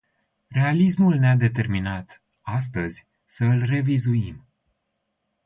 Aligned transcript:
Realismul 0.47 1.15
ne-a 1.17 1.35
determinat, 1.35 2.21
astăzi, 2.41 3.07
să 3.25 3.45
îl 3.45 3.61
revizuim. 3.63 4.43